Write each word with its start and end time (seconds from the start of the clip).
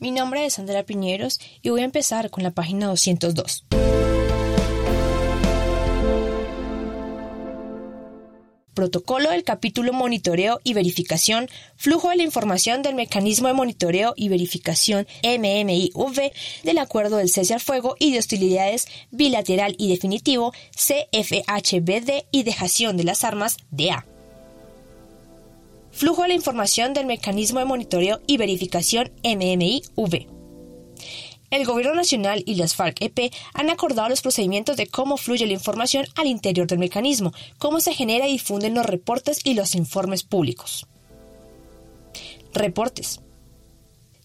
Mi 0.00 0.12
nombre 0.12 0.46
es 0.46 0.54
Sandra 0.54 0.84
Piñeros 0.84 1.40
y 1.60 1.70
voy 1.70 1.80
a 1.80 1.84
empezar 1.84 2.30
con 2.30 2.44
la 2.44 2.52
página 2.52 2.86
202. 2.86 3.64
Protocolo 8.74 9.30
del 9.30 9.42
capítulo 9.42 9.92
Monitoreo 9.92 10.60
y 10.62 10.72
Verificación, 10.72 11.48
flujo 11.74 12.10
de 12.10 12.16
la 12.16 12.22
información 12.22 12.82
del 12.82 12.94
Mecanismo 12.94 13.48
de 13.48 13.54
Monitoreo 13.54 14.14
y 14.14 14.28
Verificación 14.28 15.08
MMIV 15.24 16.30
del 16.62 16.78
Acuerdo 16.78 17.16
del 17.16 17.28
Cese 17.28 17.54
al 17.54 17.60
Fuego 17.60 17.96
y 17.98 18.12
de 18.12 18.20
Hostilidades 18.20 18.86
Bilateral 19.10 19.74
y 19.78 19.88
Definitivo 19.88 20.52
CFHBD 20.76 22.26
y 22.30 22.44
Dejación 22.44 22.96
de 22.96 23.02
las 23.02 23.24
Armas 23.24 23.56
DA. 23.72 24.06
Flujo 25.98 26.22
de 26.22 26.28
la 26.28 26.34
información 26.34 26.94
del 26.94 27.06
Mecanismo 27.06 27.58
de 27.58 27.64
Monitoreo 27.64 28.20
y 28.24 28.36
Verificación 28.36 29.10
MMIV. 29.24 30.28
El 31.50 31.64
Gobierno 31.64 31.96
Nacional 31.96 32.44
y 32.46 32.54
las 32.54 32.76
FARC-EP 32.76 33.32
han 33.52 33.68
acordado 33.68 34.08
los 34.08 34.22
procedimientos 34.22 34.76
de 34.76 34.86
cómo 34.86 35.16
fluye 35.16 35.44
la 35.44 35.54
información 35.54 36.06
al 36.14 36.28
interior 36.28 36.68
del 36.68 36.78
mecanismo, 36.78 37.32
cómo 37.58 37.80
se 37.80 37.94
genera 37.94 38.28
y 38.28 38.34
difunden 38.34 38.74
los 38.74 38.86
reportes 38.86 39.40
y 39.42 39.54
los 39.54 39.74
informes 39.74 40.22
públicos. 40.22 40.86
Reportes. 42.54 43.18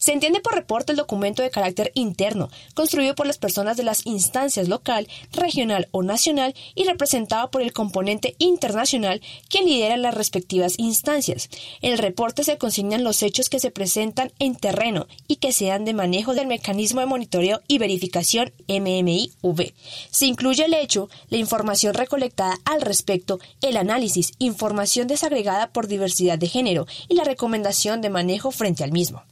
Se 0.04 0.12
entiende 0.12 0.42
por 0.42 0.54
reporte 0.54 0.92
el 0.92 0.98
documento 0.98 1.42
de 1.42 1.50
carácter 1.50 1.94
interno, 1.96 2.50
construido 2.74 3.16
por 3.16 3.26
las 3.26 3.38
personas 3.38 3.78
de 3.78 3.84
las 3.84 4.06
instancias 4.06 4.68
local, 4.68 5.08
regional 5.32 5.88
o 5.92 6.04
nacional 6.04 6.54
y 6.76 6.84
representado 6.84 7.50
por 7.50 7.62
el 7.62 7.72
componente 7.72 8.36
internacional 8.38 9.22
quien 9.48 9.64
lidera 9.64 9.96
las 9.96 10.14
respectivas 10.14 10.74
instancias. 10.78 11.48
En 11.82 11.94
el 11.94 12.00
reporte 12.00 12.44
se 12.44 12.58
consignan 12.58 13.06
los 13.06 13.24
hechos 13.24 13.48
que 13.48 13.62
se 13.62 13.72
presentan 13.72 14.34
en 14.40 14.58
terreno 14.58 15.08
y 15.30 15.38
que 15.38 15.54
sean 15.54 15.86
de 15.86 15.94
manejo 15.94 16.34
del 16.34 16.48
mecanismo 16.48 17.00
de 17.00 17.06
monitoreo 17.06 17.62
y 17.70 17.78
verificación 17.78 18.52
MMIV. 18.68 19.74
Se 20.12 20.26
incluye 20.26 20.66
el 20.66 20.74
hecho, 20.74 21.08
la 21.30 21.38
información 21.38 21.94
recolectada 21.94 22.58
al 22.66 22.82
respecto, 22.82 23.40
el 23.62 23.78
análisis, 23.78 24.34
información 24.40 25.08
desagregada 25.08 25.72
por 25.72 25.88
diversidad 25.88 26.38
de 26.38 26.50
género 26.50 26.88
y 27.08 27.16
la 27.16 27.24
recomendación 27.24 28.02
de 28.02 28.10
manejo 28.10 28.52
frente 28.52 28.84
al 28.84 28.92
mismo. 28.92 29.24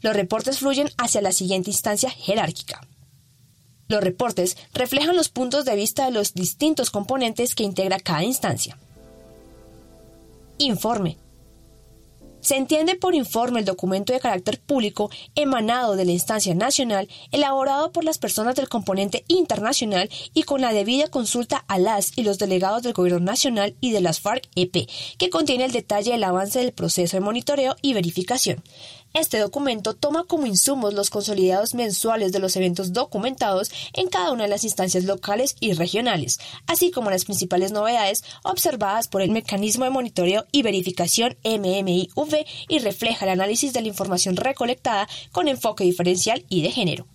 Los 0.00 0.14
reportes 0.14 0.58
fluyen 0.58 0.90
hacia 0.98 1.22
la 1.22 1.32
siguiente 1.32 1.70
instancia 1.70 2.10
jerárquica. 2.10 2.86
Los 3.88 4.02
reportes 4.02 4.56
reflejan 4.72 5.16
los 5.16 5.28
puntos 5.28 5.64
de 5.64 5.76
vista 5.76 6.06
de 6.06 6.10
los 6.10 6.34
distintos 6.34 6.90
componentes 6.90 7.54
que 7.54 7.62
integra 7.62 8.00
cada 8.00 8.24
instancia. 8.24 8.78
Informe. 10.58 11.18
Se 12.46 12.54
entiende 12.54 12.94
por 12.94 13.16
informe 13.16 13.58
el 13.58 13.64
documento 13.64 14.12
de 14.12 14.20
carácter 14.20 14.60
público 14.60 15.10
emanado 15.34 15.96
de 15.96 16.04
la 16.04 16.12
instancia 16.12 16.54
nacional, 16.54 17.08
elaborado 17.32 17.90
por 17.90 18.04
las 18.04 18.18
personas 18.18 18.54
del 18.54 18.68
componente 18.68 19.24
internacional 19.26 20.08
y 20.32 20.44
con 20.44 20.60
la 20.60 20.72
debida 20.72 21.08
consulta 21.08 21.64
a 21.66 21.80
las 21.80 22.16
y 22.16 22.22
los 22.22 22.38
delegados 22.38 22.84
del 22.84 22.92
Gobierno 22.92 23.18
Nacional 23.18 23.74
y 23.80 23.90
de 23.90 24.00
las 24.00 24.20
FARC-EP, 24.20 24.88
que 25.18 25.28
contiene 25.28 25.64
el 25.64 25.72
detalle 25.72 26.12
del 26.12 26.22
avance 26.22 26.60
del 26.60 26.70
proceso 26.70 27.16
de 27.16 27.20
monitoreo 27.20 27.74
y 27.82 27.94
verificación. 27.94 28.62
Este 29.16 29.38
documento 29.38 29.94
toma 29.94 30.24
como 30.24 30.46
insumos 30.46 30.92
los 30.92 31.08
consolidados 31.08 31.74
mensuales 31.74 32.32
de 32.32 32.38
los 32.38 32.54
eventos 32.54 32.92
documentados 32.92 33.70
en 33.94 34.08
cada 34.08 34.30
una 34.30 34.42
de 34.42 34.50
las 34.50 34.62
instancias 34.62 35.04
locales 35.04 35.56
y 35.58 35.72
regionales, 35.72 36.38
así 36.66 36.90
como 36.90 37.10
las 37.10 37.24
principales 37.24 37.72
novedades 37.72 38.24
observadas 38.42 39.08
por 39.08 39.22
el 39.22 39.30
mecanismo 39.30 39.84
de 39.84 39.90
monitoreo 39.90 40.44
y 40.52 40.62
verificación 40.62 41.34
MMIV 41.44 42.35
y 42.68 42.80
refleja 42.80 43.24
el 43.24 43.30
análisis 43.30 43.72
de 43.72 43.82
la 43.82 43.88
información 43.88 44.36
recolectada 44.36 45.08
con 45.32 45.48
enfoque 45.48 45.84
diferencial 45.84 46.44
y 46.48 46.62
de 46.62 46.70
género. 46.70 47.06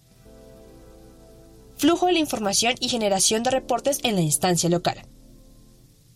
Flujo 1.78 2.08
de 2.08 2.14
la 2.14 2.20
información 2.20 2.76
y 2.80 2.90
generación 2.90 3.44
de 3.44 3.52
reportes 3.52 4.00
en 4.04 4.16
la 4.16 4.22
instancia 4.22 4.70
local. 4.70 5.04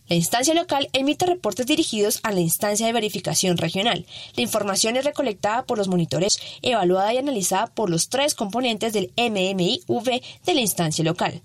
La 0.08 0.14
instancia 0.14 0.54
local 0.54 0.88
emite 0.92 1.26
reportes 1.26 1.66
dirigidos 1.66 2.20
a 2.22 2.30
la 2.30 2.40
instancia 2.40 2.86
de 2.86 2.92
verificación 2.92 3.56
regional. 3.56 4.06
La 4.36 4.42
información 4.42 4.96
es 4.96 5.04
recolectada 5.04 5.64
por 5.64 5.78
los 5.78 5.88
monitores, 5.88 6.38
evaluada 6.62 7.12
y 7.12 7.18
analizada 7.18 7.66
por 7.66 7.90
los 7.90 8.08
tres 8.08 8.36
componentes 8.36 8.92
del 8.92 9.12
MMIV 9.16 10.22
de 10.44 10.54
la 10.54 10.60
instancia 10.60 11.04
local. 11.04 11.42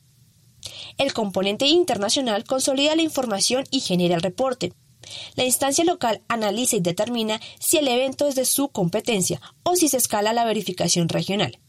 El 0.99 1.13
componente 1.13 1.65
internacional 1.65 2.43
consolida 2.43 2.95
la 2.95 3.01
información 3.01 3.63
y 3.71 3.79
genera 3.79 4.13
el 4.13 4.21
reporte. 4.21 4.73
La 5.35 5.43
instancia 5.43 5.83
local 5.83 6.21
analiza 6.27 6.75
y 6.75 6.81
determina 6.81 7.39
si 7.59 7.77
el 7.77 7.87
evento 7.87 8.27
es 8.27 8.35
de 8.35 8.45
su 8.45 8.69
competencia 8.69 9.41
o 9.63 9.75
si 9.75 9.87
se 9.87 9.97
escala 9.97 10.33
la 10.33 10.45
verificación 10.45 11.09
regional. 11.09 11.59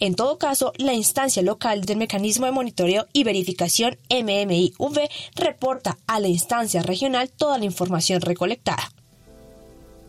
En 0.00 0.14
todo 0.14 0.38
caso, 0.38 0.72
la 0.76 0.94
instancia 0.94 1.42
local 1.42 1.82
del 1.82 1.96
mecanismo 1.96 2.46
de 2.46 2.52
monitoreo 2.52 3.06
y 3.12 3.24
verificación 3.24 3.98
MMIV 4.10 5.08
reporta 5.34 5.98
a 6.06 6.20
la 6.20 6.28
instancia 6.28 6.82
regional 6.82 7.30
toda 7.30 7.58
la 7.58 7.64
información 7.64 8.20
recolectada. 8.20 8.92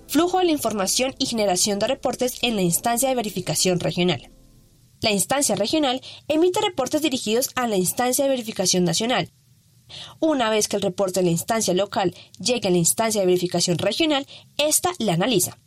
Flujo 0.07 0.39
de 0.39 0.45
la 0.45 0.51
información 0.51 1.15
y 1.17 1.25
generación 1.25 1.79
de 1.79 1.87
reportes 1.87 2.37
en 2.41 2.55
la 2.55 2.61
instancia 2.61 3.09
de 3.09 3.15
verificación 3.15 3.79
regional. 3.79 4.29
La 5.01 5.11
instancia 5.11 5.55
regional 5.55 6.01
emite 6.27 6.61
reportes 6.61 7.01
dirigidos 7.01 7.49
a 7.55 7.67
la 7.67 7.77
instancia 7.77 8.23
de 8.23 8.29
verificación 8.29 8.83
nacional. 8.83 9.29
Una 10.19 10.49
vez 10.49 10.67
que 10.67 10.75
el 10.75 10.81
reporte 10.81 11.19
de 11.19 11.25
la 11.25 11.31
instancia 11.31 11.73
local 11.73 12.15
llegue 12.39 12.67
a 12.67 12.71
la 12.71 12.77
instancia 12.77 13.21
de 13.21 13.27
verificación 13.27 13.77
regional, 13.77 14.25
ésta 14.57 14.91
la 14.99 15.13
analiza. 15.13 15.57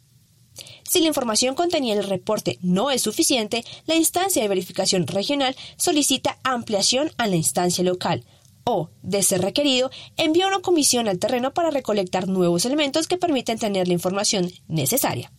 Si 0.82 1.00
la 1.00 1.06
información 1.06 1.54
contenida 1.54 1.94
en 1.94 2.00
el 2.00 2.08
reporte 2.08 2.58
no 2.62 2.90
es 2.90 3.02
suficiente, 3.02 3.64
la 3.86 3.94
instancia 3.94 4.42
de 4.42 4.48
verificación 4.48 5.06
regional 5.06 5.56
solicita 5.76 6.38
ampliación 6.42 7.12
a 7.16 7.26
la 7.28 7.36
instancia 7.36 7.84
local 7.84 8.24
o, 8.64 8.90
de 9.02 9.22
ser 9.22 9.40
requerido, 9.40 9.90
envía 10.16 10.46
una 10.46 10.60
comisión 10.60 11.08
al 11.08 11.18
terreno 11.18 11.54
para 11.54 11.70
recolectar 11.70 12.28
nuevos 12.28 12.64
elementos 12.64 13.06
que 13.06 13.16
permiten 13.16 13.58
tener 13.58 13.88
la 13.88 13.94
información 13.94 14.50
necesaria. 14.68 15.32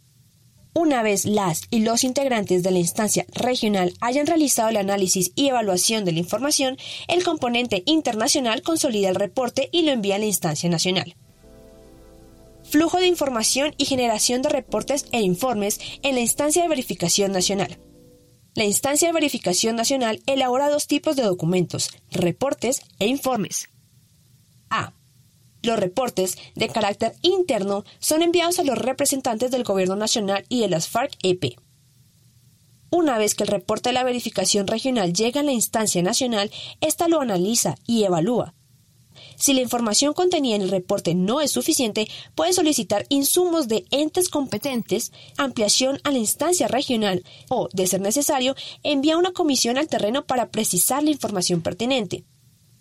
Una 0.73 1.03
vez 1.03 1.25
las 1.25 1.63
y 1.69 1.79
los 1.79 2.03
integrantes 2.03 2.63
de 2.63 2.71
la 2.71 2.79
instancia 2.79 3.25
regional 3.33 3.93
hayan 3.99 4.25
realizado 4.25 4.69
el 4.69 4.77
análisis 4.77 5.31
y 5.35 5.47
evaluación 5.47 6.05
de 6.05 6.13
la 6.13 6.19
información, 6.19 6.77
el 7.07 7.23
componente 7.23 7.83
internacional 7.85 8.61
consolida 8.61 9.09
el 9.09 9.15
reporte 9.15 9.69
y 9.71 9.83
lo 9.83 9.91
envía 9.91 10.15
a 10.15 10.19
la 10.19 10.25
instancia 10.25 10.69
nacional 10.69 11.15
flujo 12.71 12.99
de 12.99 13.07
información 13.07 13.73
y 13.77 13.85
generación 13.85 14.41
de 14.41 14.49
reportes 14.49 15.05
e 15.11 15.21
informes 15.21 15.79
en 16.03 16.15
la 16.15 16.21
instancia 16.21 16.63
de 16.63 16.69
verificación 16.69 17.31
nacional. 17.33 17.77
La 18.55 18.63
instancia 18.63 19.09
de 19.09 19.13
verificación 19.13 19.75
nacional 19.75 20.21
elabora 20.25 20.69
dos 20.69 20.87
tipos 20.87 21.15
de 21.15 21.23
documentos, 21.23 21.89
reportes 22.11 22.81
e 22.99 23.07
informes. 23.07 23.69
A. 24.69 24.93
Los 25.61 25.79
reportes 25.79 26.37
de 26.55 26.69
carácter 26.69 27.13
interno 27.21 27.83
son 27.99 28.21
enviados 28.21 28.59
a 28.59 28.63
los 28.63 28.77
representantes 28.77 29.51
del 29.51 29.63
Gobierno 29.63 29.95
Nacional 29.95 30.45
y 30.49 30.61
de 30.61 30.69
las 30.69 30.87
FARC-EP. 30.89 31.57
Una 32.89 33.17
vez 33.17 33.35
que 33.35 33.43
el 33.43 33.49
reporte 33.49 33.89
de 33.89 33.93
la 33.93 34.03
verificación 34.03 34.67
regional 34.67 35.13
llega 35.13 35.41
a 35.41 35.43
la 35.43 35.53
instancia 35.53 36.01
nacional, 36.01 36.51
ésta 36.81 37.07
lo 37.07 37.21
analiza 37.21 37.75
y 37.87 38.03
evalúa, 38.03 38.53
si 39.35 39.53
la 39.53 39.61
información 39.61 40.13
contenida 40.13 40.55
en 40.55 40.61
el 40.61 40.69
reporte 40.69 41.15
no 41.15 41.41
es 41.41 41.51
suficiente, 41.51 42.07
puede 42.35 42.53
solicitar 42.53 43.05
insumos 43.09 43.67
de 43.67 43.85
entes 43.91 44.29
competentes, 44.29 45.11
ampliación 45.37 45.99
a 46.03 46.11
la 46.11 46.19
instancia 46.19 46.67
regional 46.67 47.23
o, 47.49 47.67
de 47.73 47.87
ser 47.87 48.01
necesario, 48.01 48.55
envía 48.83 49.17
una 49.17 49.33
comisión 49.33 49.77
al 49.77 49.87
terreno 49.87 50.25
para 50.25 50.49
precisar 50.51 51.03
la 51.03 51.11
información 51.11 51.61
pertinente. 51.61 52.23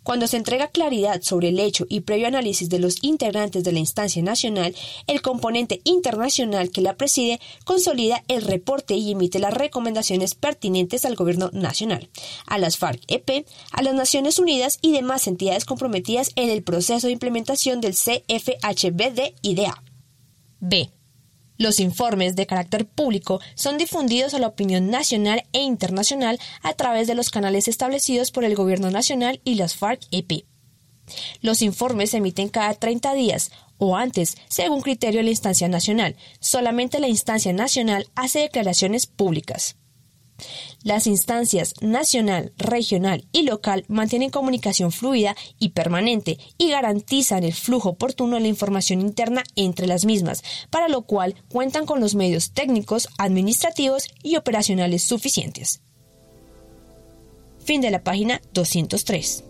Cuando 0.03 0.27
se 0.27 0.39
entrega 0.39 0.69
claridad 0.69 1.21
sobre 1.23 1.51
el 1.51 1.61
hecho 1.61 1.87
y 1.89 2.01
previo 2.01 2.27
análisis 2.27 2.69
de 2.69 2.79
los 2.79 3.03
integrantes 3.03 3.65
de 3.65 3.73
la 3.73 3.79
instancia 3.79 4.23
nacional, 4.23 4.75
el 5.07 5.21
componente 5.23 5.81
internacional 5.85 6.71
que 6.71 6.81
la 6.81 6.97
preside 6.97 7.41
consolida 7.65 8.25
el 8.29 8.43
reporte 8.43 8.95
y 8.95 9.13
emite 9.13 9.39
las 9.39 9.55
recomendaciones 9.55 10.35
pertinentes 10.35 11.05
al 11.05 11.17
gobierno 11.17 11.51
nacional, 11.53 12.09
a 12.47 12.59
las 12.59 12.79
FARC-EP, 12.79 13.47
a 13.73 13.83
las 13.83 13.95
Naciones 13.95 14.39
Unidas 14.39 14.79
y 14.81 14.93
demás 14.93 15.27
entidades 15.27 15.65
comprometidas 15.65 16.31
en 16.37 16.49
el 16.51 16.63
proceso 16.63 17.07
de 17.07 17.13
implementación 17.13 17.81
del 17.81 17.95
CFHBD-IDA. 17.95 19.83
B. 20.61 20.91
Los 21.61 21.79
informes 21.79 22.37
de 22.37 22.47
carácter 22.47 22.87
público 22.87 23.39
son 23.55 23.77
difundidos 23.77 24.33
a 24.33 24.39
la 24.39 24.47
opinión 24.47 24.89
nacional 24.89 25.45
e 25.53 25.61
internacional 25.61 26.41
a 26.63 26.73
través 26.73 27.07
de 27.07 27.15
los 27.15 27.29
canales 27.29 27.69
establecidos 27.69 28.31
por 28.31 28.45
el 28.45 28.55
Gobierno 28.55 28.91
Nacional 28.91 29.43
y 29.45 29.57
las 29.57 29.77
FARC-EP. 29.77 30.47
Los 31.43 31.61
informes 31.61 32.13
se 32.13 32.17
emiten 32.17 32.49
cada 32.49 32.73
30 32.73 33.13
días 33.13 33.51
o 33.77 33.95
antes, 33.95 34.39
según 34.49 34.81
criterio 34.81 35.19
de 35.19 35.25
la 35.25 35.31
instancia 35.33 35.69
nacional. 35.69 36.17
Solamente 36.41 36.99
la 36.99 37.09
instancia 37.09 37.53
nacional 37.53 38.09
hace 38.15 38.39
declaraciones 38.39 39.07
públicas. 39.07 39.77
Las 40.83 41.07
instancias 41.07 41.75
nacional, 41.81 42.53
regional 42.57 43.25
y 43.33 43.43
local 43.43 43.85
mantienen 43.89 44.31
comunicación 44.31 44.93
fluida 44.93 45.37
y 45.59 45.71
permanente 45.71 46.39
y 46.59 46.71
garantizan 46.71 47.45
el 47.45 47.55
flujo 47.55 47.91
oportuno 47.91 48.37
de 48.37 48.43
la 48.43 48.49
información 48.49 49.01
interna 49.01 49.45
entre 49.57 49.87
las 49.87 50.05
mismas, 50.05 50.43
para 50.71 50.89
lo 50.89 51.03
cual 51.03 51.35
cuentan 51.49 51.87
con 51.87 52.01
los 52.01 52.15
medios 52.15 52.53
técnicos, 52.53 53.09
administrativos 53.19 54.09
y 54.23 54.37
operacionales 54.37 55.03
suficientes. 55.03 55.83
Fin 57.65 57.81
de 57.81 57.91
la 57.91 58.03
página 58.03 58.41
203. 58.55 59.50